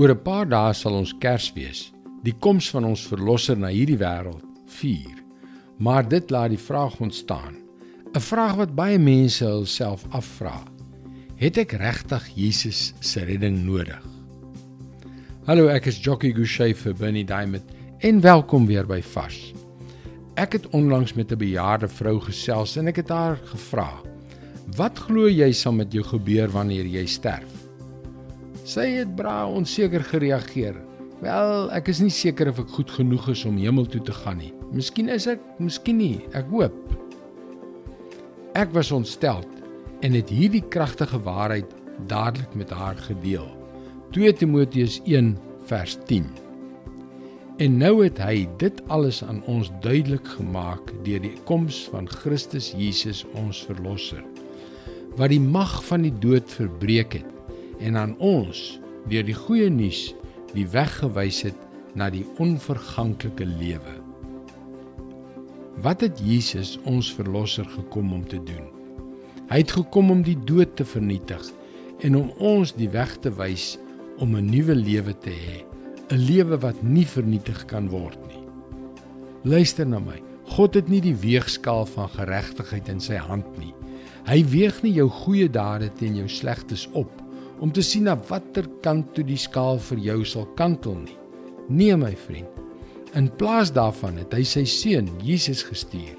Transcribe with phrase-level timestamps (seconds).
[0.00, 1.90] Oor 'n paar dae sal ons Kersfees,
[2.24, 4.40] die koms van ons verlosser na hierdie wêreld,
[4.80, 5.18] vier.
[5.76, 7.58] Maar dit laat die vraag ontstaan,
[8.16, 10.64] 'n vraag wat baie mense hulself afvra.
[11.36, 14.00] Het ek regtig Jesus se redding nodig?
[15.44, 17.64] Hallo, ek is Jockey Gouchee vir Bernie Diamond
[17.98, 19.52] en welkom weer by Vars.
[20.34, 24.00] Ek het onlangs met 'n bejaarde vrou gesels en ek het haar gevra:
[24.76, 27.59] "Wat glo jy sal met jou gebeur wanneer jy sterf?"
[28.70, 30.76] Sy het bra onseker gereageer.
[31.24, 34.38] Wel, ek is nie seker of ek goed genoeg is om hemel toe te gaan
[34.38, 34.52] nie.
[34.70, 36.20] Miskien is ek, miskien nie.
[36.38, 36.76] Ek hoop.
[38.54, 39.42] Ek was ontstel
[40.06, 41.72] en het hierdie kragtige waarheid
[42.10, 43.48] dadelik met haar gedeel.
[44.14, 45.32] 2 Timoteus 1
[45.66, 46.30] vers 10.
[47.60, 52.70] En nou het hy dit alles aan ons duidelik gemaak deur die koms van Christus
[52.78, 54.22] Jesus ons verlosser
[55.18, 57.39] wat die mag van die dood verbreek het
[57.80, 60.10] en aan ons deur die goeie nuus
[60.54, 61.56] die weg gewys het
[61.98, 63.96] na die onverganklike lewe.
[65.80, 68.68] Wat het Jesus ons verlosser gekom om te doen?
[69.50, 71.42] Hy het gekom om die dood te vernietig
[72.06, 73.78] en om ons die weg te wys
[74.20, 75.64] om 'n nuwe lewe te hê
[76.10, 78.42] 'n lewe wat nie vernietig kan word nie.
[79.42, 80.22] Luister na my.
[80.44, 83.74] God het nie die weegskaal van geregtigheid in sy hand nie.
[84.26, 87.19] Hy weeg nie jou goeie dade teen jou slegtes op
[87.60, 91.16] om te sien na watter kant toe die skaal vir jou sal kantel nie.
[91.68, 92.48] Nee my vriend.
[93.18, 96.16] In plaas daarvan het hy sy seun Jesus gestuur.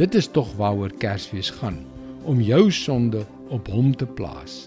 [0.00, 1.84] Dit is tog waaroor Kersfees gaan,
[2.26, 3.22] om jou sonde
[3.54, 4.64] op hom te plaas.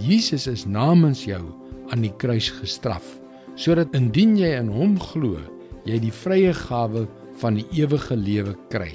[0.00, 1.42] Jesus is namens jou
[1.90, 3.16] aan die kruis gestraf
[3.60, 5.36] sodat indien jy in hom glo,
[5.84, 7.02] jy die vrye gawe
[7.42, 8.92] van die ewige lewe kry.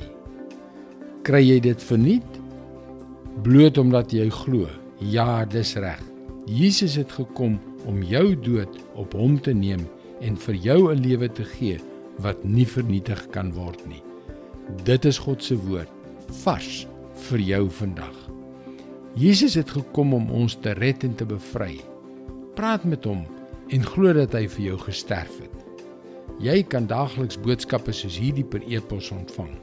[1.28, 2.42] Kry jy dit verniet?
[3.46, 4.66] Bloot omdat jy glo.
[5.02, 6.15] Ja, dis reg.
[6.46, 9.88] Jesus het gekom om jou dood op hom te neem
[10.22, 11.80] en vir jou 'n lewe te gee
[12.22, 14.04] wat nie vernietig kan word nie.
[14.84, 15.90] Dit is God se woord
[16.44, 16.88] vars
[17.30, 18.16] vir jou vandag.
[19.16, 21.80] Jesus het gekom om ons te red en te bevry.
[22.56, 23.26] Praat met hom
[23.70, 25.86] en glo dat hy vir jou gesterf het.
[26.40, 29.56] Jy kan daagliks boodskappe soos hierdie per e-pos ontvang.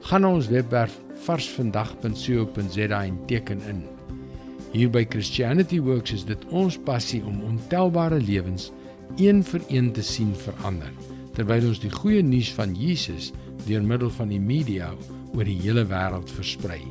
[0.00, 3.95] Gaan na ons webwerf varsvandag.co.za en teken in.
[4.76, 8.66] Hier by Christianity Works is dit ons passie om ontelbare lewens
[9.16, 10.92] een vir een te sien verander
[11.38, 13.30] terwyl ons die goeie nuus van Jesus
[13.64, 14.90] deur middel van die media
[15.32, 16.82] oor die hele wêreld versprei.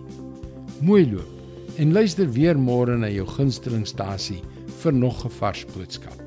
[0.82, 4.42] Mooi loop en luister weer môre na jou gunstelingstasie
[4.82, 6.25] vir nog 'n vars boodskap.